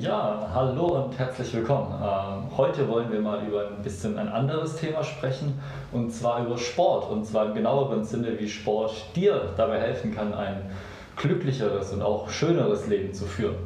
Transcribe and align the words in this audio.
Ja, 0.00 0.48
hallo 0.52 0.86
und 0.86 1.18
herzlich 1.18 1.54
willkommen. 1.54 1.94
Ähm, 2.02 2.56
heute 2.56 2.88
wollen 2.88 3.12
wir 3.12 3.20
mal 3.20 3.46
über 3.46 3.68
ein 3.68 3.82
bisschen 3.82 4.18
ein 4.18 4.28
anderes 4.28 4.76
Thema 4.76 5.04
sprechen 5.04 5.60
und 5.92 6.10
zwar 6.10 6.44
über 6.44 6.58
Sport 6.58 7.10
und 7.10 7.24
zwar 7.24 7.46
im 7.46 7.54
genaueren 7.54 8.02
Sinne, 8.02 8.38
wie 8.38 8.48
Sport 8.48 8.92
dir 9.14 9.52
dabei 9.56 9.78
helfen 9.80 10.12
kann, 10.14 10.34
ein 10.34 10.70
glücklicheres 11.16 11.92
und 11.92 12.02
auch 12.02 12.28
schöneres 12.28 12.88
Leben 12.88 13.14
zu 13.14 13.24
führen. 13.26 13.56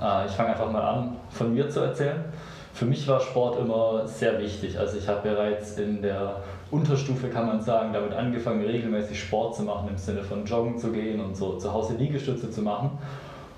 Äh, 0.00 0.26
ich 0.26 0.32
fange 0.32 0.50
einfach 0.50 0.70
mal 0.70 0.82
an, 0.82 1.16
von 1.30 1.52
mir 1.52 1.68
zu 1.68 1.80
erzählen. 1.80 2.24
Für 2.72 2.86
mich 2.86 3.06
war 3.06 3.20
Sport 3.20 3.58
immer 3.58 4.06
sehr 4.06 4.38
wichtig. 4.40 4.78
Also 4.78 4.96
ich 4.96 5.08
habe 5.08 5.28
bereits 5.28 5.78
in 5.78 6.00
der 6.00 6.36
Unterstufe, 6.70 7.28
kann 7.28 7.46
man 7.46 7.60
sagen, 7.60 7.92
damit 7.92 8.14
angefangen, 8.14 8.64
regelmäßig 8.64 9.20
Sport 9.20 9.56
zu 9.56 9.62
machen, 9.62 9.88
im 9.88 9.98
Sinne 9.98 10.22
von 10.22 10.44
Joggen 10.46 10.78
zu 10.78 10.90
gehen 10.90 11.20
und 11.20 11.36
so 11.36 11.58
zu 11.58 11.72
Hause 11.72 11.96
Liegestütze 11.96 12.50
zu 12.50 12.62
machen. 12.62 12.98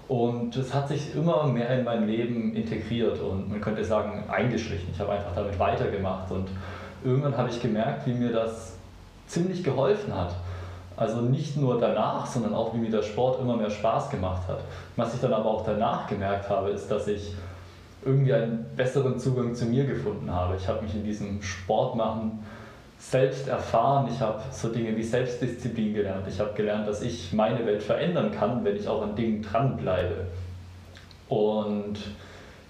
Und 0.08 0.56
es 0.56 0.72
hat 0.72 0.88
sich 0.88 1.14
immer 1.14 1.46
mehr 1.46 1.78
in 1.78 1.84
mein 1.84 2.06
Leben 2.06 2.54
integriert 2.54 3.20
und 3.20 3.50
man 3.50 3.60
könnte 3.60 3.84
sagen 3.84 4.24
eingeschlichen. 4.28 4.88
Ich 4.92 5.00
habe 5.00 5.12
einfach 5.12 5.34
damit 5.34 5.58
weitergemacht 5.58 6.30
und 6.30 6.48
irgendwann 7.04 7.36
habe 7.36 7.50
ich 7.50 7.60
gemerkt, 7.60 8.06
wie 8.06 8.14
mir 8.14 8.32
das 8.32 8.76
ziemlich 9.26 9.62
geholfen 9.62 10.14
hat. 10.14 10.34
Also 10.96 11.20
nicht 11.20 11.56
nur 11.58 11.78
danach, 11.78 12.26
sondern 12.26 12.54
auch 12.54 12.72
wie 12.74 12.78
mir 12.78 12.90
der 12.90 13.02
Sport 13.02 13.40
immer 13.40 13.56
mehr 13.56 13.70
Spaß 13.70 14.08
gemacht 14.08 14.48
hat. 14.48 14.60
Was 14.96 15.14
ich 15.14 15.20
dann 15.20 15.34
aber 15.34 15.46
auch 15.46 15.64
danach 15.64 16.08
gemerkt 16.08 16.48
habe, 16.48 16.70
ist, 16.70 16.90
dass 16.90 17.06
ich 17.06 17.34
irgendwie 18.04 18.32
einen 18.32 18.66
besseren 18.76 19.18
Zugang 19.18 19.54
zu 19.54 19.66
mir 19.66 19.84
gefunden 19.84 20.32
habe. 20.32 20.56
Ich 20.56 20.66
habe 20.66 20.82
mich 20.82 20.94
in 20.94 21.04
diesem 21.04 21.42
Sportmachen 21.42 22.40
selbst 22.98 23.48
erfahren. 23.48 24.08
Ich 24.12 24.20
habe 24.20 24.42
so 24.50 24.68
Dinge 24.68 24.96
wie 24.96 25.02
Selbstdisziplin 25.02 25.94
gelernt. 25.94 26.26
Ich 26.28 26.40
habe 26.40 26.52
gelernt, 26.54 26.88
dass 26.88 27.00
ich 27.02 27.32
meine 27.32 27.64
Welt 27.64 27.82
verändern 27.82 28.32
kann, 28.32 28.64
wenn 28.64 28.76
ich 28.76 28.88
auch 28.88 29.02
an 29.02 29.14
Dingen 29.14 29.42
dranbleibe. 29.42 30.26
Und 31.28 31.98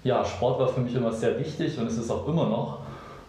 ja, 0.03 0.23
Sport 0.23 0.59
war 0.59 0.67
für 0.67 0.81
mich 0.81 0.95
immer 0.95 1.11
sehr 1.11 1.37
wichtig 1.39 1.77
und 1.77 1.87
es 1.87 1.97
ist 1.97 2.11
auch 2.11 2.27
immer 2.27 2.45
noch. 2.45 2.79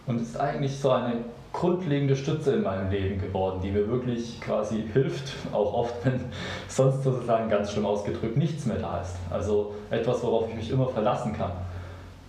Und 0.05 0.21
ist 0.21 0.39
eigentlich 0.39 0.77
so 0.77 0.91
eine 0.91 1.15
grundlegende 1.53 2.15
Stütze 2.15 2.53
in 2.53 2.63
meinem 2.63 2.89
Leben 2.89 3.19
geworden, 3.19 3.59
die 3.61 3.71
mir 3.71 3.87
wirklich 3.89 4.39
quasi 4.39 4.83
hilft, 4.93 5.33
auch 5.51 5.73
oft, 5.73 6.05
wenn 6.05 6.21
sonst 6.67 7.03
sozusagen 7.03 7.49
ganz 7.49 7.71
schlimm 7.71 7.85
ausgedrückt 7.85 8.37
nichts 8.37 8.65
mehr 8.65 8.77
da 8.77 9.01
ist. 9.01 9.15
Also 9.29 9.73
etwas, 9.89 10.23
worauf 10.23 10.49
ich 10.49 10.55
mich 10.55 10.71
immer 10.71 10.87
verlassen 10.87 11.33
kann. 11.33 11.51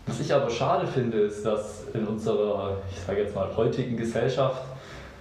Was 0.06 0.20
ich 0.20 0.34
aber 0.34 0.50
schade 0.50 0.86
finde, 0.86 1.19
ist, 1.19 1.45
dass 1.47 1.84
in 1.95 2.06
unserer, 2.06 2.78
ich 2.91 3.00
sage 3.00 3.22
jetzt 3.22 3.34
mal, 3.34 3.48
heutigen 3.56 3.97
Gesellschaft 3.97 4.62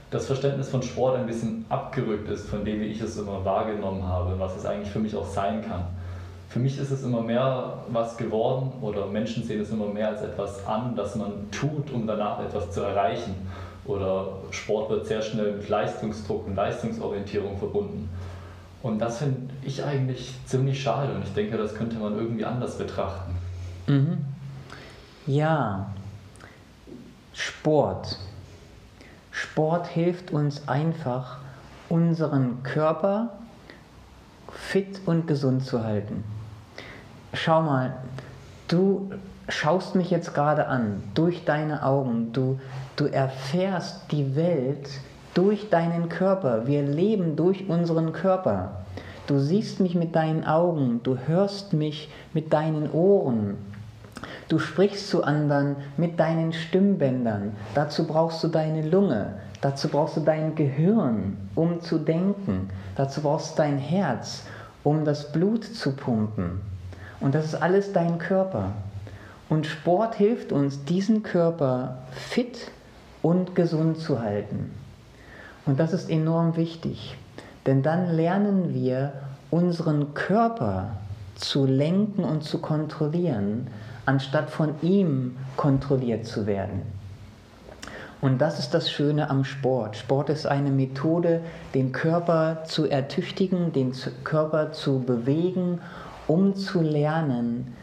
das 0.09 0.25
Verständnis 0.25 0.69
von 0.69 0.81
Sport 0.81 1.17
ein 1.17 1.27
bisschen 1.27 1.65
abgerückt 1.69 2.29
ist, 2.29 2.49
von 2.49 2.65
dem, 2.65 2.81
wie 2.81 2.87
ich 2.87 3.01
es 3.01 3.17
immer 3.17 3.45
wahrgenommen 3.45 4.05
habe, 4.05 4.37
was 4.39 4.57
es 4.57 4.65
eigentlich 4.65 4.91
für 4.91 4.99
mich 4.99 5.15
auch 5.15 5.25
sein 5.25 5.61
kann. 5.61 5.85
Für 6.49 6.59
mich 6.59 6.77
ist 6.77 6.91
es 6.91 7.03
immer 7.03 7.21
mehr 7.21 7.77
was 7.87 8.17
geworden 8.17 8.73
oder 8.81 9.05
Menschen 9.05 9.43
sehen 9.43 9.61
es 9.61 9.69
immer 9.69 9.85
mehr 9.85 10.09
als 10.09 10.21
etwas 10.21 10.65
an, 10.67 10.95
das 10.97 11.15
man 11.15 11.49
tut, 11.49 11.91
um 11.93 12.05
danach 12.05 12.43
etwas 12.43 12.71
zu 12.71 12.81
erreichen. 12.81 13.35
Oder 13.85 14.27
Sport 14.51 14.89
wird 14.89 15.05
sehr 15.05 15.21
schnell 15.21 15.53
mit 15.53 15.69
Leistungsdruck 15.69 16.47
und 16.47 16.55
Leistungsorientierung 16.55 17.57
verbunden. 17.57 18.09
Und 18.83 18.99
das 18.99 19.19
finde 19.19 19.53
ich 19.63 19.83
eigentlich 19.83 20.33
ziemlich 20.45 20.81
schade 20.81 21.13
und 21.13 21.23
ich 21.23 21.33
denke, 21.33 21.57
das 21.57 21.73
könnte 21.73 21.97
man 21.97 22.17
irgendwie 22.17 22.43
anders 22.43 22.77
betrachten. 22.77 23.33
Mhm. 23.87 24.17
Ja, 25.27 25.87
Sport. 27.33 28.17
Sport 29.31 29.87
hilft 29.87 30.31
uns 30.31 30.67
einfach, 30.67 31.37
unseren 31.89 32.63
Körper 32.63 33.29
fit 34.51 35.01
und 35.05 35.27
gesund 35.27 35.63
zu 35.63 35.83
halten. 35.83 36.23
Schau 37.33 37.61
mal, 37.61 37.93
du 38.67 39.11
schaust 39.47 39.95
mich 39.95 40.09
jetzt 40.09 40.33
gerade 40.33 40.67
an, 40.67 41.03
durch 41.13 41.45
deine 41.45 41.85
Augen, 41.85 42.33
du, 42.33 42.59
du 42.95 43.05
erfährst 43.05 44.11
die 44.11 44.35
Welt 44.35 44.89
durch 45.33 45.69
deinen 45.69 46.09
Körper. 46.09 46.65
Wir 46.65 46.81
leben 46.81 47.35
durch 47.35 47.69
unseren 47.69 48.11
Körper. 48.11 48.71
Du 49.27 49.39
siehst 49.39 49.79
mich 49.79 49.95
mit 49.95 50.15
deinen 50.15 50.45
Augen, 50.45 51.01
du 51.03 51.17
hörst 51.27 51.73
mich 51.73 52.09
mit 52.33 52.51
deinen 52.51 52.91
Ohren, 52.91 53.57
Du 54.49 54.59
sprichst 54.59 55.09
zu 55.09 55.23
anderen 55.23 55.75
mit 55.97 56.19
deinen 56.19 56.53
Stimmbändern. 56.53 57.53
Dazu 57.73 58.05
brauchst 58.05 58.43
du 58.43 58.47
deine 58.47 58.87
Lunge. 58.87 59.35
Dazu 59.61 59.87
brauchst 59.87 60.17
du 60.17 60.21
dein 60.21 60.55
Gehirn, 60.55 61.37
um 61.55 61.81
zu 61.81 61.99
denken. 61.99 62.69
Dazu 62.95 63.21
brauchst 63.21 63.53
du 63.53 63.61
dein 63.61 63.77
Herz, 63.77 64.43
um 64.83 65.05
das 65.05 65.31
Blut 65.31 65.63
zu 65.63 65.95
pumpen. 65.95 66.61
Und 67.19 67.35
das 67.35 67.45
ist 67.45 67.55
alles 67.55 67.93
dein 67.93 68.17
Körper. 68.17 68.71
Und 69.49 69.67
Sport 69.67 70.15
hilft 70.15 70.51
uns, 70.51 70.85
diesen 70.85 71.23
Körper 71.23 71.99
fit 72.11 72.71
und 73.21 73.53
gesund 73.53 73.97
zu 73.97 74.21
halten. 74.21 74.71
Und 75.65 75.79
das 75.79 75.93
ist 75.93 76.09
enorm 76.09 76.55
wichtig, 76.55 77.15
denn 77.65 77.83
dann 77.83 78.09
lernen 78.15 78.73
wir 78.73 79.13
unseren 79.51 80.13
Körper 80.13 80.97
zu 81.35 81.65
lenken 81.65 82.23
und 82.23 82.43
zu 82.43 82.59
kontrollieren, 82.59 83.67
anstatt 84.11 84.49
von 84.49 84.75
ihm 84.81 85.37
kontrolliert 85.55 86.25
zu 86.25 86.45
werden. 86.45 86.81
Und 88.19 88.39
das 88.39 88.59
ist 88.59 88.73
das 88.73 88.91
Schöne 88.91 89.29
am 89.29 89.45
Sport. 89.45 89.95
Sport 89.95 90.29
ist 90.29 90.45
eine 90.45 90.69
Methode, 90.69 91.41
den 91.73 91.93
Körper 91.93 92.63
zu 92.65 92.89
ertüchtigen, 92.89 93.71
den 93.71 93.93
Körper 94.25 94.73
zu 94.73 94.99
bewegen, 94.99 95.79
um 96.27 96.55
zu 96.55 96.81
lernen, 96.81 97.73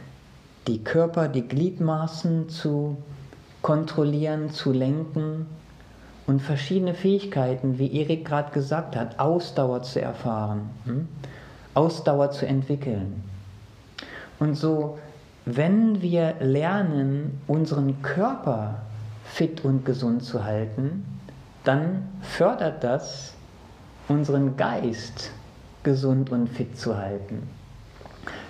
die 0.66 0.84
Körper, 0.84 1.28
die 1.28 1.48
Gliedmaßen 1.48 2.50
zu 2.50 2.98
kontrollieren, 3.62 4.50
zu 4.50 4.70
lenken 4.72 5.46
und 6.26 6.42
verschiedene 6.42 6.92
Fähigkeiten, 6.92 7.78
wie 7.78 7.90
Erik 8.00 8.26
gerade 8.26 8.52
gesagt 8.52 8.96
hat, 8.96 9.18
Ausdauer 9.18 9.82
zu 9.82 10.02
erfahren, 10.02 10.68
hm? 10.84 11.08
Ausdauer 11.72 12.30
zu 12.32 12.46
entwickeln. 12.46 13.24
Und 14.38 14.54
so 14.56 14.98
wenn 15.56 16.02
wir 16.02 16.34
lernen, 16.40 17.40
unseren 17.46 18.02
Körper 18.02 18.82
fit 19.24 19.64
und 19.64 19.84
gesund 19.84 20.22
zu 20.22 20.44
halten, 20.44 21.04
dann 21.64 22.08
fördert 22.20 22.84
das 22.84 23.34
unseren 24.08 24.56
Geist 24.56 25.30
gesund 25.82 26.30
und 26.30 26.48
fit 26.48 26.78
zu 26.78 26.96
halten. 26.96 27.48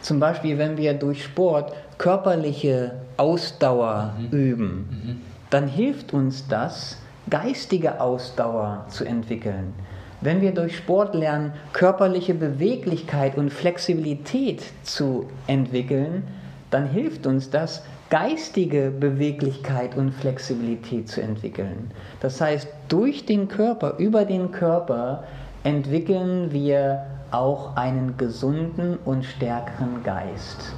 Zum 0.03 0.19
Beispiel, 0.19 0.59
wenn 0.59 0.77
wir 0.77 0.95
durch 0.95 1.25
Sport 1.25 1.73
körperliche 1.99 2.93
Ausdauer 3.17 4.15
mhm. 4.19 4.39
üben, 4.39 4.69
mhm. 4.91 5.21
dann 5.51 5.69
hilft 5.69 6.13
uns 6.13 6.49
das, 6.49 6.99
geistige 7.31 8.01
Ausdauer 8.01 8.87
zu 8.89 9.05
entwickeln. 9.05 9.75
Wenn 10.21 10.41
wir 10.41 10.53
durch 10.53 10.77
Sport 10.77 11.15
lernen, 11.15 11.53
körperliche 11.73 12.35
Beweglichkeit 12.35 13.37
und 13.37 13.51
Flexibilität 13.53 14.63
zu 14.83 15.29
entwickeln, 15.47 16.25
dann 16.71 16.87
hilft 16.89 17.27
uns 17.27 17.51
das, 17.51 17.83
geistige 18.11 18.91
Beweglichkeit 18.91 19.97
und 19.97 20.13
Flexibilität 20.13 21.09
zu 21.09 21.21
entwickeln. 21.21 21.91
Das 22.21 22.41
heißt, 22.41 22.69
durch 22.89 23.27
den 23.27 23.49
Körper, 23.49 23.99
über 23.99 24.25
den 24.25 24.51
Körper 24.51 25.25
entwickeln 25.63 26.53
wir 26.53 27.05
auch 27.31 27.77
einen 27.77 28.17
gesunden 28.17 28.99
und 29.05 29.25
stärkeren 29.25 30.03
Geist. 30.03 30.75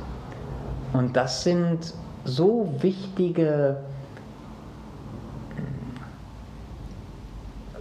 Und 0.92 1.16
das 1.16 1.44
sind 1.44 1.94
so 2.24 2.74
wichtige 2.80 3.76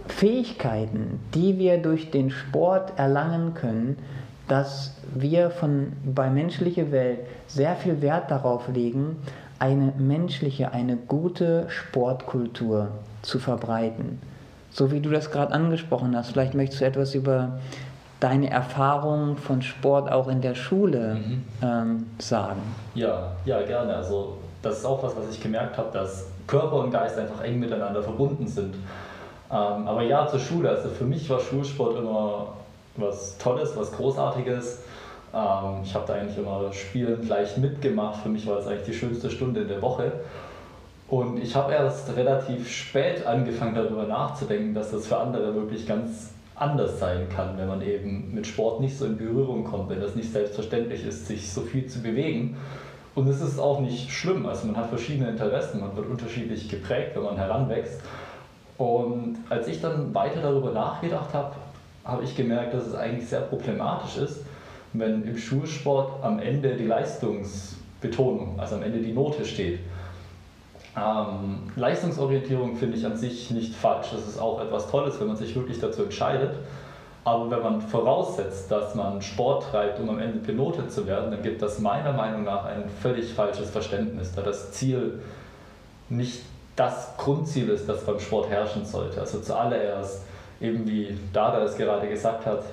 Fähigkeiten, 0.06 1.18
die 1.34 1.58
wir 1.58 1.78
durch 1.78 2.10
den 2.10 2.30
Sport 2.30 2.92
erlangen 2.96 3.54
können, 3.54 3.96
dass 4.50 4.92
wir 5.14 5.50
von, 5.50 5.92
bei 6.04 6.28
menschlicher 6.28 6.90
Welt 6.90 7.20
sehr 7.46 7.76
viel 7.76 8.02
Wert 8.02 8.32
darauf 8.32 8.66
legen, 8.66 9.16
eine 9.60 9.92
menschliche, 9.96 10.72
eine 10.72 10.96
gute 10.96 11.66
Sportkultur 11.68 12.88
zu 13.22 13.38
verbreiten. 13.38 14.20
So 14.72 14.90
wie 14.90 14.98
du 14.98 15.10
das 15.10 15.30
gerade 15.30 15.52
angesprochen 15.52 16.16
hast, 16.16 16.32
vielleicht 16.32 16.54
möchtest 16.54 16.80
du 16.80 16.84
etwas 16.84 17.14
über 17.14 17.60
deine 18.18 18.50
Erfahrungen 18.50 19.36
von 19.36 19.62
Sport 19.62 20.10
auch 20.10 20.26
in 20.26 20.40
der 20.40 20.56
Schule 20.56 21.14
mhm. 21.14 21.44
ähm, 21.62 22.06
sagen. 22.18 22.62
Ja, 22.96 23.32
ja, 23.44 23.62
gerne. 23.62 23.94
Also 23.94 24.38
das 24.62 24.78
ist 24.78 24.84
auch 24.84 25.00
was, 25.04 25.16
was 25.16 25.30
ich 25.30 25.40
gemerkt 25.40 25.78
habe, 25.78 25.90
dass 25.92 26.26
Körper 26.48 26.76
und 26.76 26.90
Geist 26.90 27.16
einfach 27.16 27.42
eng 27.44 27.60
miteinander 27.60 28.02
verbunden 28.02 28.48
sind. 28.48 28.74
Ähm, 28.74 29.86
aber 29.86 30.02
ja, 30.02 30.26
zur 30.26 30.40
Schule. 30.40 30.70
Also 30.70 30.88
für 30.88 31.04
mich 31.04 31.30
war 31.30 31.38
Schulsport 31.38 31.96
immer 31.96 32.48
was 32.96 33.38
Tolles, 33.38 33.76
was 33.76 33.92
Großartiges. 33.92 34.82
Ähm, 35.34 35.80
ich 35.84 35.94
habe 35.94 36.06
da 36.06 36.14
eigentlich 36.14 36.38
immer 36.38 36.72
Spielen 36.72 37.20
gleich 37.22 37.56
mitgemacht. 37.56 38.22
Für 38.22 38.28
mich 38.28 38.46
war 38.46 38.56
das 38.56 38.66
eigentlich 38.66 38.86
die 38.86 38.94
schönste 38.94 39.30
Stunde 39.30 39.62
in 39.62 39.68
der 39.68 39.82
Woche. 39.82 40.12
Und 41.08 41.42
ich 41.42 41.56
habe 41.56 41.72
erst 41.72 42.14
relativ 42.14 42.70
spät 42.70 43.26
angefangen 43.26 43.74
darüber 43.74 44.04
nachzudenken, 44.04 44.74
dass 44.74 44.92
das 44.92 45.08
für 45.08 45.16
andere 45.16 45.54
wirklich 45.54 45.86
ganz 45.86 46.30
anders 46.54 47.00
sein 47.00 47.28
kann, 47.34 47.56
wenn 47.58 47.66
man 47.66 47.82
eben 47.82 48.32
mit 48.34 48.46
Sport 48.46 48.80
nicht 48.80 48.96
so 48.96 49.06
in 49.06 49.16
Berührung 49.16 49.64
kommt, 49.64 49.88
wenn 49.88 50.00
das 50.00 50.14
nicht 50.14 50.30
selbstverständlich 50.30 51.04
ist, 51.04 51.26
sich 51.26 51.50
so 51.50 51.62
viel 51.62 51.86
zu 51.86 52.00
bewegen. 52.02 52.56
Und 53.14 53.26
es 53.28 53.40
ist 53.40 53.58
auch 53.58 53.80
nicht 53.80 54.12
schlimm, 54.12 54.46
also 54.46 54.66
man 54.66 54.76
hat 54.76 54.88
verschiedene 54.88 55.30
Interessen, 55.30 55.80
man 55.80 55.96
wird 55.96 56.06
unterschiedlich 56.06 56.68
geprägt, 56.68 57.16
wenn 57.16 57.24
man 57.24 57.36
heranwächst. 57.36 58.00
Und 58.78 59.38
als 59.48 59.66
ich 59.66 59.80
dann 59.80 60.14
weiter 60.14 60.42
darüber 60.42 60.70
nachgedacht 60.70 61.34
habe, 61.34 61.54
habe 62.04 62.24
ich 62.24 62.36
gemerkt, 62.36 62.74
dass 62.74 62.86
es 62.86 62.94
eigentlich 62.94 63.28
sehr 63.28 63.42
problematisch 63.42 64.16
ist, 64.16 64.44
wenn 64.92 65.24
im 65.24 65.38
Schulsport 65.38 66.22
am 66.22 66.38
Ende 66.38 66.76
die 66.76 66.86
Leistungsbetonung, 66.86 68.58
also 68.58 68.76
am 68.76 68.82
Ende 68.82 68.98
die 68.98 69.12
Note 69.12 69.44
steht. 69.44 69.80
Ähm, 70.96 71.70
Leistungsorientierung 71.76 72.76
finde 72.76 72.96
ich 72.96 73.06
an 73.06 73.16
sich 73.16 73.50
nicht 73.50 73.74
falsch. 73.74 74.08
Das 74.12 74.26
ist 74.26 74.40
auch 74.40 74.60
etwas 74.60 74.90
Tolles, 74.90 75.20
wenn 75.20 75.28
man 75.28 75.36
sich 75.36 75.54
wirklich 75.54 75.78
dazu 75.78 76.02
entscheidet. 76.02 76.56
Aber 77.22 77.50
wenn 77.50 77.62
man 77.62 77.80
voraussetzt, 77.82 78.70
dass 78.70 78.94
man 78.94 79.20
Sport 79.20 79.70
treibt, 79.70 80.00
um 80.00 80.08
am 80.08 80.18
Ende 80.18 80.38
benotet 80.38 80.90
zu 80.90 81.06
werden, 81.06 81.30
dann 81.30 81.42
gibt 81.42 81.60
das 81.60 81.78
meiner 81.78 82.12
Meinung 82.12 82.44
nach 82.44 82.64
ein 82.64 82.84
völlig 83.02 83.32
falsches 83.32 83.70
Verständnis, 83.70 84.32
da 84.34 84.42
das 84.42 84.72
Ziel 84.72 85.20
nicht 86.08 86.40
das 86.76 87.16
Grundziel 87.18 87.68
ist, 87.68 87.88
das 87.88 88.04
beim 88.04 88.18
Sport 88.18 88.48
herrschen 88.48 88.86
sollte. 88.86 89.20
Also 89.20 89.40
zuallererst, 89.40 90.24
eben 90.60 90.86
wie 90.86 91.16
Dada 91.32 91.62
es 91.62 91.76
gerade 91.76 92.08
gesagt 92.08 92.46
hat, 92.46 92.64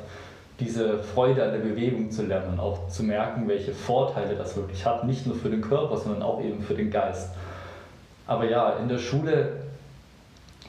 diese 0.60 0.98
Freude 1.00 1.44
an 1.44 1.51
der 1.51 1.60
Bewegung 1.60 2.10
zu 2.10 2.25
lernen, 2.25 2.60
auch 2.60 2.88
zu 2.89 3.04
merken, 3.04 3.48
welche 3.48 3.74
Vorteile 3.74 4.36
das 4.36 4.56
wirklich 4.56 4.86
hat, 4.86 5.06
nicht 5.06 5.28
nur 5.28 5.36
für 5.36 5.50
den 5.50 5.62
Körper, 5.62 5.98
sondern 5.98 6.24
auch 6.24 6.42
eben 6.44 6.62
für 6.62 6.74
den 6.74 6.89
Geist. 6.89 7.30
Aber 8.25 8.50
ja, 8.50 8.78
in 8.78 8.89
der 8.89 8.98
Schule 8.98 9.51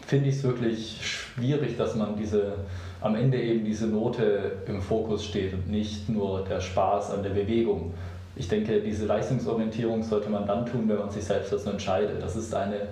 finde 0.06 0.28
ich 0.28 0.36
es 0.36 0.42
wirklich 0.44 0.98
schwierig, 1.02 1.76
dass 1.76 1.94
man 1.94 2.16
diese 2.16 2.52
am 3.00 3.14
Ende 3.14 3.40
eben 3.40 3.64
diese 3.64 3.86
Note 3.86 4.52
im 4.66 4.82
Fokus 4.82 5.24
steht 5.24 5.54
und 5.54 5.68
nicht 5.68 6.08
nur 6.08 6.44
der 6.44 6.60
Spaß 6.60 7.12
an 7.12 7.22
der 7.22 7.30
Bewegung. 7.30 7.94
Ich 8.34 8.48
denke, 8.48 8.80
diese 8.80 9.06
Leistungsorientierung 9.06 10.02
sollte 10.02 10.30
man 10.30 10.46
dann 10.46 10.66
tun, 10.66 10.84
wenn 10.88 10.98
man 10.98 11.10
sich 11.10 11.24
selbst 11.24 11.52
dazu 11.52 11.70
entscheidet. 11.70 12.22
Das 12.22 12.36
ist 12.36 12.54
eine 12.54 12.88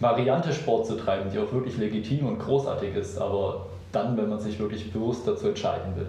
Variante, 0.00 0.52
Sport 0.52 0.86
zu 0.86 0.96
treiben, 0.96 1.30
die 1.32 1.38
auch 1.38 1.52
wirklich 1.52 1.76
legitim 1.78 2.26
und 2.26 2.38
großartig 2.38 2.94
ist, 2.94 3.18
aber 3.18 3.66
dann, 3.92 4.16
wenn 4.16 4.28
man 4.28 4.40
sich 4.40 4.58
wirklich 4.58 4.92
bewusst 4.92 5.26
dazu 5.26 5.48
entscheiden 5.48 5.96
will. 5.96 6.08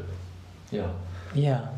Ja. 0.72 0.90
Ja, 1.34 1.72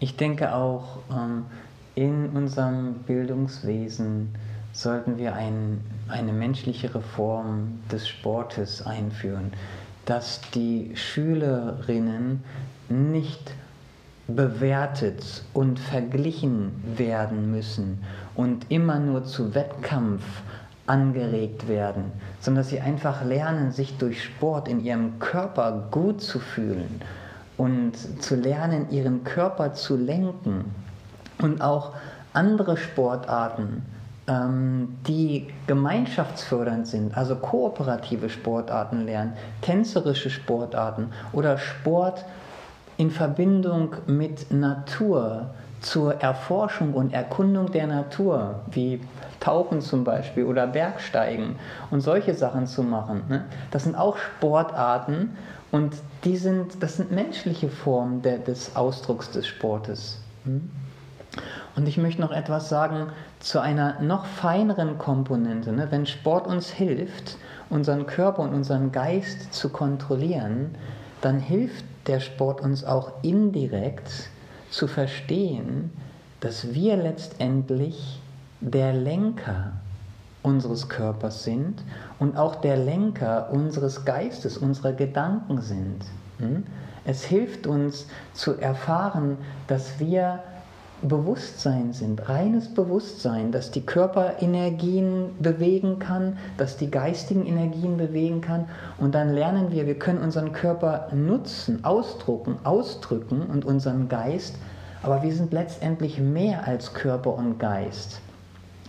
ich 0.00 0.16
denke 0.16 0.54
auch, 0.54 0.98
ähm, 1.10 1.46
in 1.94 2.28
unserem 2.30 2.94
Bildungswesen 3.06 4.34
sollten 4.72 5.18
wir 5.18 5.34
ein, 5.34 5.80
eine 6.08 6.32
menschlichere 6.32 7.00
Form 7.00 7.80
des 7.90 8.06
Sportes 8.06 8.86
einführen 8.86 9.52
dass 10.08 10.40
die 10.54 10.92
Schülerinnen 10.94 12.42
nicht 12.88 13.52
bewertet 14.26 15.44
und 15.52 15.78
verglichen 15.78 16.72
werden 16.96 17.50
müssen 17.50 18.02
und 18.34 18.70
immer 18.70 18.98
nur 19.00 19.24
zu 19.24 19.54
Wettkampf 19.54 20.22
angeregt 20.88 21.68
werden, 21.68 22.12
sondern 22.40 22.62
dass 22.62 22.70
sie 22.70 22.80
einfach 22.80 23.24
lernen, 23.24 23.72
sich 23.72 23.96
durch 23.98 24.22
Sport 24.24 24.68
in 24.68 24.84
ihrem 24.84 25.18
Körper 25.18 25.88
gut 25.90 26.20
zu 26.20 26.38
fühlen 26.38 27.00
und 27.56 28.22
zu 28.22 28.36
lernen, 28.36 28.90
ihren 28.90 29.24
Körper 29.24 29.74
zu 29.74 29.96
lenken 29.96 30.64
und 31.40 31.60
auch 31.60 31.92
andere 32.32 32.76
Sportarten 32.76 33.82
ähm, 34.28 34.98
die 35.06 35.48
gemeinschaftsfördernd 35.66 36.86
sind, 36.86 37.16
also 37.16 37.36
kooperative 37.36 38.28
Sportarten 38.28 39.06
lernen, 39.06 39.32
tänzerische 39.62 40.30
Sportarten 40.30 41.10
oder 41.32 41.58
Sport 41.58 42.24
in 42.98 43.10
Verbindung 43.10 43.96
mit 44.06 44.52
Natur 44.52 45.50
zur 45.80 46.20
Erforschung 46.20 46.94
und 46.94 47.12
Erkundung 47.12 47.70
der 47.70 47.86
Natur, 47.86 48.60
wie 48.70 49.00
Tauchen 49.40 49.80
zum 49.80 50.04
Beispiel 50.04 50.44
oder 50.44 50.66
Bergsteigen 50.66 51.56
und 51.90 52.00
solche 52.00 52.34
Sachen 52.34 52.66
zu 52.66 52.82
machen. 52.82 53.22
Ne? 53.28 53.44
Das 53.70 53.84
sind 53.84 53.94
auch 53.94 54.16
Sportarten 54.16 55.36
und 55.70 55.94
die 56.24 56.36
sind, 56.36 56.82
das 56.82 56.96
sind 56.96 57.12
menschliche 57.12 57.68
Formen 57.68 58.22
der, 58.22 58.38
des 58.38 58.74
Ausdrucks 58.74 59.30
des 59.30 59.46
Sportes. 59.46 60.20
Hm? 60.44 60.70
Und 61.76 61.86
ich 61.86 61.96
möchte 61.96 62.20
noch 62.20 62.32
etwas 62.32 62.68
sagen 62.68 63.08
zu 63.38 63.60
einer 63.60 64.00
noch 64.00 64.26
feineren 64.26 64.98
Komponente. 64.98 65.72
Ne? 65.72 65.86
Wenn 65.90 66.06
Sport 66.06 66.48
uns 66.48 66.70
hilft, 66.70 67.36
unseren 67.70 68.06
Körper 68.06 68.42
und 68.42 68.54
unseren 68.54 68.90
Geist 68.90 69.52
zu 69.54 69.68
kontrollieren, 69.68 70.74
dann 71.20 71.38
hilft 71.38 71.84
der 72.06 72.20
Sport 72.20 72.60
uns 72.62 72.84
auch 72.84 73.12
indirekt 73.22 74.30
zu 74.70 74.86
verstehen, 74.86 75.90
dass 76.40 76.74
wir 76.74 76.96
letztendlich 76.96 78.20
der 78.60 78.92
Lenker 78.92 79.72
unseres 80.42 80.88
Körpers 80.88 81.44
sind 81.44 81.82
und 82.18 82.36
auch 82.36 82.56
der 82.56 82.76
Lenker 82.76 83.50
unseres 83.50 84.04
Geistes, 84.04 84.56
unserer 84.56 84.92
Gedanken 84.92 85.60
sind. 85.60 86.04
Hm? 86.38 86.64
Es 87.04 87.24
hilft 87.24 87.66
uns 87.66 88.06
zu 88.34 88.54
erfahren, 88.54 89.38
dass 89.66 89.98
wir 89.98 90.42
Bewusstsein 91.02 91.92
sind, 91.92 92.28
reines 92.28 92.74
Bewusstsein, 92.74 93.52
das 93.52 93.70
die 93.70 93.86
Körperenergien 93.86 95.36
bewegen 95.38 95.98
kann, 95.98 96.38
das 96.56 96.76
die 96.76 96.90
geistigen 96.90 97.46
Energien 97.46 97.96
bewegen 97.96 98.40
kann. 98.40 98.68
Und 98.98 99.14
dann 99.14 99.32
lernen 99.32 99.70
wir, 99.70 99.86
wir 99.86 99.98
können 99.98 100.20
unseren 100.20 100.52
Körper 100.52 101.08
nutzen, 101.14 101.84
ausdrucken, 101.84 102.56
ausdrücken 102.64 103.42
und 103.42 103.64
unseren 103.64 104.08
Geist, 104.08 104.56
aber 105.02 105.22
wir 105.22 105.32
sind 105.32 105.52
letztendlich 105.52 106.18
mehr 106.18 106.66
als 106.66 106.94
Körper 106.94 107.34
und 107.34 107.58
Geist. 107.58 108.20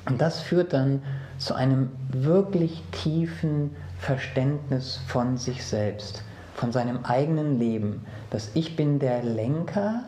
Und 0.08 0.20
das 0.20 0.40
führt 0.42 0.74
dann 0.74 1.04
zu 1.38 1.54
einem 1.54 1.92
wirklich 2.10 2.84
tiefen 2.92 3.76
Verständnis 4.00 5.00
von 5.08 5.38
sich 5.38 5.64
selbst, 5.64 6.24
von 6.56 6.72
seinem 6.72 7.06
eigenen 7.06 7.60
Leben, 7.60 8.06
dass 8.32 8.50
ich 8.56 8.76
bin 8.76 8.98
der 8.98 9.24
Lenker 9.24 10.04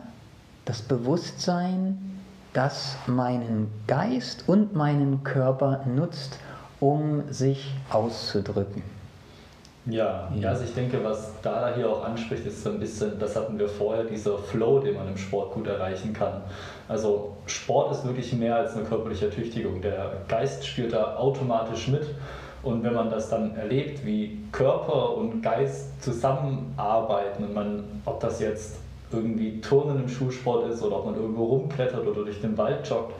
das 0.64 0.82
Bewusstsein, 0.82 2.20
das 2.52 2.96
meinen 3.06 3.70
Geist 3.86 4.44
und 4.46 4.74
meinen 4.74 5.24
Körper 5.24 5.84
nutzt, 5.86 6.38
um 6.80 7.22
sich 7.30 7.72
auszudrücken. 7.90 8.82
Ja, 9.86 10.30
ja, 10.36 10.50
also 10.50 10.62
ich 10.62 10.74
denke, 10.74 11.02
was 11.02 11.32
Dada 11.42 11.74
hier 11.74 11.90
auch 11.90 12.04
anspricht, 12.04 12.46
ist 12.46 12.62
so 12.62 12.70
ein 12.70 12.78
bisschen, 12.78 13.18
das 13.18 13.34
hatten 13.34 13.58
wir 13.58 13.68
vorher, 13.68 14.04
dieser 14.04 14.38
Flow, 14.38 14.78
den 14.78 14.94
man 14.94 15.08
im 15.08 15.16
Sport 15.16 15.54
gut 15.54 15.66
erreichen 15.66 16.12
kann. 16.12 16.42
Also 16.86 17.36
Sport 17.46 17.90
ist 17.90 18.04
wirklich 18.04 18.32
mehr 18.32 18.56
als 18.56 18.76
eine 18.76 18.84
körperliche 18.84 19.26
Ertüchtigung. 19.26 19.82
Der 19.82 20.18
Geist 20.28 20.64
spielt 20.64 20.92
da 20.92 21.16
automatisch 21.16 21.88
mit. 21.88 22.06
Und 22.62 22.84
wenn 22.84 22.94
man 22.94 23.10
das 23.10 23.28
dann 23.28 23.56
erlebt, 23.56 24.06
wie 24.06 24.38
Körper 24.52 25.16
und 25.16 25.42
Geist 25.42 26.00
zusammenarbeiten 26.00 27.42
und 27.42 27.54
man, 27.54 27.82
ob 28.04 28.20
das 28.20 28.38
jetzt 28.38 28.76
irgendwie 29.12 29.60
Turnen 29.60 30.02
im 30.02 30.08
Schulsport 30.08 30.70
ist 30.70 30.82
oder 30.82 30.98
ob 30.98 31.06
man 31.06 31.16
irgendwo 31.16 31.44
rumklettert 31.44 32.06
oder 32.06 32.24
durch 32.24 32.40
den 32.40 32.56
Wald 32.58 32.88
joggt, 32.88 33.14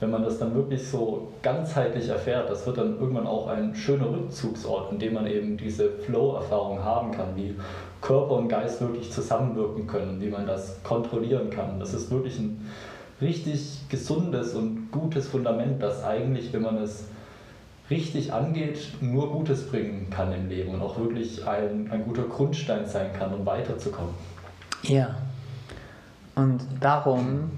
wenn 0.00 0.10
man 0.10 0.22
das 0.22 0.38
dann 0.38 0.54
wirklich 0.54 0.86
so 0.86 1.32
ganzheitlich 1.42 2.08
erfährt, 2.08 2.50
das 2.50 2.66
wird 2.66 2.76
dann 2.78 2.98
irgendwann 2.98 3.26
auch 3.26 3.48
ein 3.48 3.74
schöner 3.74 4.10
Rückzugsort, 4.10 4.92
in 4.92 4.98
dem 4.98 5.14
man 5.14 5.26
eben 5.26 5.56
diese 5.56 5.88
Flow-Erfahrung 5.88 6.84
haben 6.84 7.12
kann, 7.12 7.34
wie 7.34 7.54
Körper 8.02 8.32
und 8.32 8.48
Geist 8.48 8.80
wirklich 8.80 9.10
zusammenwirken 9.10 9.86
können, 9.86 10.20
wie 10.20 10.28
man 10.28 10.46
das 10.46 10.82
kontrollieren 10.82 11.48
kann. 11.48 11.80
Das 11.80 11.94
ist 11.94 12.10
wirklich 12.10 12.38
ein 12.38 12.68
richtig 13.22 13.88
gesundes 13.88 14.54
und 14.54 14.90
gutes 14.92 15.28
Fundament, 15.28 15.82
das 15.82 16.04
eigentlich, 16.04 16.52
wenn 16.52 16.62
man 16.62 16.76
es 16.76 17.06
richtig 17.88 18.32
angeht, 18.32 18.78
nur 19.00 19.32
Gutes 19.32 19.66
bringen 19.68 20.08
kann 20.10 20.32
im 20.32 20.48
Leben 20.48 20.74
und 20.74 20.82
auch 20.82 20.98
wirklich 20.98 21.46
ein, 21.46 21.88
ein 21.90 22.04
guter 22.04 22.24
Grundstein 22.24 22.86
sein 22.86 23.12
kann, 23.18 23.32
um 23.32 23.46
weiterzukommen. 23.46 24.12
Ja, 24.82 25.16
und 26.36 26.60
darum, 26.80 27.50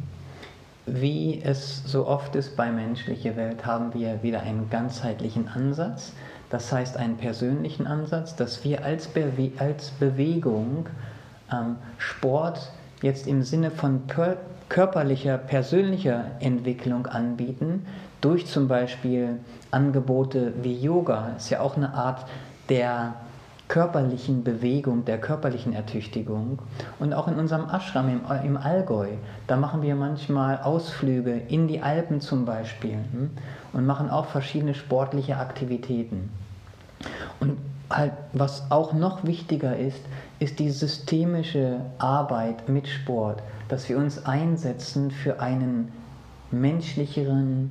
wie 0.87 1.42
es 1.44 1.82
so 1.85 2.06
oft 2.06 2.35
ist 2.35 2.56
bei 2.56 2.70
menschlicher 2.70 3.37
Welt, 3.37 3.66
haben 3.66 3.92
wir 3.92 4.23
wieder 4.23 4.40
einen 4.40 4.70
ganzheitlichen 4.70 5.49
Ansatz, 5.49 6.14
das 6.49 6.73
heißt 6.73 6.97
einen 6.97 7.18
persönlichen 7.18 7.87
Ansatz, 7.87 8.35
dass 8.37 8.64
wir 8.64 8.85
als, 8.85 9.08
Bewe 9.08 9.52
als 9.58 9.90
Bewegung 9.90 10.87
ähm, 11.52 11.76
Sport 11.99 12.73
jetzt 13.02 13.26
im 13.26 13.42
Sinne 13.42 13.70
von 13.70 14.02
körperlicher, 14.68 15.37
persönlicher 15.38 16.25
Entwicklung 16.40 17.06
anbieten, 17.06 17.85
durch 18.20 18.47
zum 18.47 18.68
Beispiel 18.68 19.40
Angebote 19.70 20.52
wie 20.62 20.75
Yoga, 20.75 21.32
ist 21.37 21.50
ja 21.50 21.61
auch 21.61 21.76
eine 21.76 21.94
Art 21.94 22.26
der 22.68 23.14
körperlichen 23.69 24.43
Bewegung, 24.45 25.05
der 25.05 25.21
körperlichen 25.21 25.75
Ertüchtigung. 25.75 26.59
Und 26.99 27.13
auch 27.13 27.29
in 27.29 27.35
unserem 27.35 27.69
Ashram 27.69 28.09
im, 28.09 28.21
im 28.45 28.57
Allgäu, 28.57 29.09
da 29.47 29.57
machen 29.57 29.83
wir 29.83 29.95
manchmal 29.95 30.59
Ausflüge 30.63 31.33
in 31.49 31.69
die 31.69 31.83
Alpen 31.83 32.21
zum 32.21 32.45
Beispiel 32.47 32.99
hm, 33.13 33.31
und 33.75 33.87
machen 33.87 34.11
auch 34.11 34.27
verschiedene 34.27 34.75
sportliche 34.75 35.37
Aktivitäten. 35.37 36.31
Und 37.41 37.59
halt, 37.91 38.13
was 38.33 38.71
auch 38.71 38.93
noch 38.93 39.25
wichtiger 39.25 39.77
ist, 39.77 40.01
ist 40.39 40.59
die 40.59 40.71
systemische 40.71 41.81
Arbeit 41.99 42.69
mit 42.69 42.89
Sport, 42.89 43.43
dass 43.69 43.89
wir 43.89 43.99
uns 43.99 44.25
einsetzen 44.25 45.11
für 45.11 45.41
einen 45.41 45.93
menschlicheren 46.51 47.71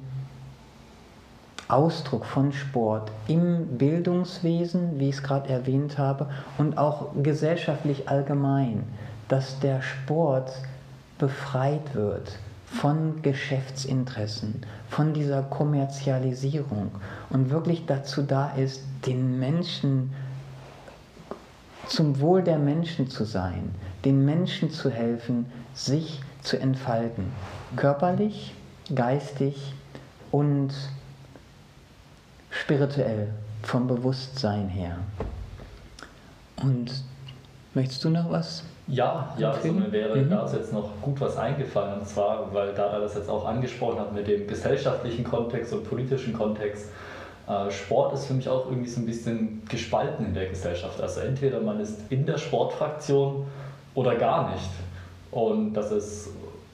Ausdruck 1.68 2.26
von 2.26 2.54
Sport 2.54 3.12
im 3.28 3.78
Bildungswesen, 3.78 5.00
wie 5.00 5.10
ich 5.10 5.16
es 5.16 5.24
gerade 5.24 5.50
erwähnt 5.50 5.98
habe, 5.98 6.28
und 6.58 6.78
auch 6.78 7.08
gesellschaftlich 7.22 8.08
allgemein, 8.08 8.84
dass 9.28 9.60
der 9.60 9.82
Sport 9.82 10.52
befreit 11.20 11.94
wird 11.94 12.38
von 12.66 13.22
Geschäftsinteressen, 13.22 14.62
von 14.90 15.14
dieser 15.14 15.42
Kommerzialisierung 15.44 16.92
und 17.30 17.50
wirklich 17.50 17.86
dazu 17.86 18.22
da 18.22 18.52
ist, 18.52 18.84
den 19.06 19.40
Menschen 19.40 20.14
zum 21.88 22.20
Wohl 22.20 22.44
der 22.44 22.60
Menschen 22.60 23.10
zu 23.10 23.24
sein, 23.24 23.74
den 24.04 24.26
Menschen 24.26 24.70
zu 24.70 24.90
helfen, 24.90 25.46
sich 25.74 26.22
zu 26.42 26.60
entfalten, 26.60 27.32
körperlich, 27.78 28.54
geistig 28.94 29.74
und 30.32 30.74
spirituell, 32.68 33.30
vom 33.64 33.88
Bewusstsein 33.88 34.68
her. 34.68 34.98
Und 36.62 36.92
möchtest 37.74 38.04
du 38.04 38.10
noch 38.10 38.30
was? 38.30 38.62
Ja, 38.88 39.34
ja, 39.38 39.52
also 39.52 39.72
mir 39.72 39.90
wäre 39.90 40.18
mhm. 40.18 40.30
dazu 40.30 40.58
jetzt 40.58 40.74
noch 40.74 40.90
gut 41.02 41.22
was 41.22 41.38
eingefallen. 41.38 42.02
Und 42.02 42.08
zwar, 42.10 42.54
weil 42.54 42.74
da 42.74 43.00
das 43.00 43.16
jetzt 43.16 43.30
auch 43.30 43.46
angesprochen 43.46 44.02
hat 44.02 44.14
mit 44.14 44.28
dem 44.28 44.48
gesellschaftlichen 44.48 45.24
Kontext 45.24 45.72
und 45.72 45.88
politischen 45.88 46.34
Kontext. 46.34 46.90
Äh, 47.48 47.72
Sport 47.72 48.14
ist 48.14 48.26
für 48.26 48.34
mich 48.34 48.50
auch 48.50 48.66
irgendwie 48.66 48.90
so 48.90 49.00
ein 49.00 49.06
bisschen 49.06 49.62
gespalten 49.70 50.26
in 50.26 50.34
der 50.34 50.48
Gesellschaft. 50.48 51.00
Also 51.00 51.22
entweder 51.22 51.62
man 51.62 51.80
ist 51.80 52.02
in 52.10 52.26
der 52.26 52.38
Sportfraktion 52.38 53.46
oder 53.96 54.16
gar 54.16 54.52
nicht. 54.52 54.70
Und 55.32 55.74
das 55.74 55.92
ist 55.92 56.32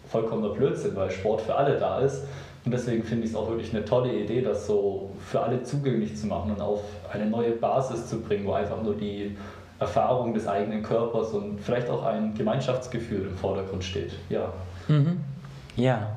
vollkommener 0.10 0.56
Blödsinn, 0.56 0.96
weil 0.96 1.12
Sport 1.12 1.42
für 1.42 1.54
alle 1.54 1.78
da 1.78 2.00
ist. 2.00 2.24
Und 2.66 2.72
deswegen 2.72 3.04
finde 3.04 3.26
ich 3.26 3.32
es 3.32 3.36
auch 3.36 3.50
wirklich 3.50 3.74
eine 3.74 3.84
tolle 3.84 4.14
Idee, 4.14 4.42
das 4.42 4.68
so 4.68 5.10
für 5.26 5.42
alle 5.42 5.64
zugänglich 5.64 6.16
zu 6.16 6.28
machen 6.28 6.52
und 6.52 6.62
auf 6.62 6.82
eine 7.12 7.26
neue 7.26 7.52
Basis 7.52 8.08
zu 8.08 8.22
bringen, 8.22 8.46
wo 8.46 8.54
einfach 8.54 8.82
nur 8.82 8.96
die 8.96 9.36
Erfahrung 9.80 10.34
des 10.34 10.48
eigenen 10.48 10.82
Körpers 10.82 11.32
und 11.32 11.60
vielleicht 11.60 11.90
auch 11.90 12.06
ein 12.06 12.34
Gemeinschaftsgefühl 12.36 13.28
im 13.28 13.38
Vordergrund 13.38 13.84
steht. 13.84 14.14
Ja. 14.30 14.54
Mhm. 14.88 15.20
Ja. 15.76 16.08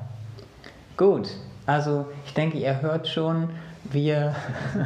Gut. 0.95 1.29
Also 1.65 2.05
ich 2.25 2.33
denke, 2.33 2.57
ihr 2.57 2.81
hört 2.81 3.09
schon, 3.09 3.49
wir, 3.83 4.35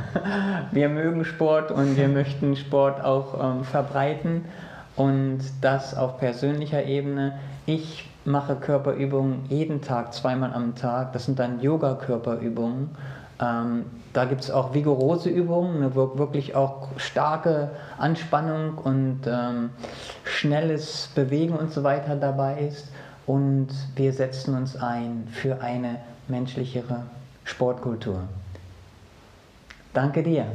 wir 0.71 0.89
mögen 0.89 1.25
Sport 1.25 1.71
und 1.71 1.95
wir 1.95 2.07
möchten 2.19 2.55
Sport 2.55 3.03
auch 3.03 3.39
ähm, 3.39 3.63
verbreiten 3.63 4.45
und 4.95 5.39
das 5.61 5.95
auf 5.95 6.17
persönlicher 6.17 6.83
Ebene. 6.85 7.39
Ich 7.67 8.09
mache 8.25 8.55
Körperübungen 8.55 9.45
jeden 9.49 9.81
Tag, 9.81 10.13
zweimal 10.13 10.53
am 10.53 10.75
Tag. 10.75 11.13
Das 11.13 11.25
sind 11.25 11.39
dann 11.39 11.59
Yoga-Körperübungen. 11.61 12.89
Ähm, 13.41 13.85
da 14.13 14.25
gibt 14.25 14.41
es 14.41 14.51
auch 14.51 14.73
vigorose 14.73 15.29
Übungen, 15.29 15.95
wirklich 15.95 16.55
auch 16.55 16.89
starke 16.97 17.71
Anspannung 17.97 18.77
und 18.77 19.21
ähm, 19.25 19.71
schnelles 20.23 21.09
Bewegen 21.15 21.55
und 21.55 21.71
so 21.71 21.83
weiter 21.83 22.15
dabei 22.15 22.59
ist. 22.59 22.89
Und 23.25 23.69
wir 23.95 24.13
setzen 24.13 24.55
uns 24.55 24.75
ein 24.75 25.27
für 25.31 25.61
eine 25.61 25.97
menschlichere 26.27 27.03
Sportkultur. 27.45 28.21
Danke 29.93 30.23
dir. 30.23 30.45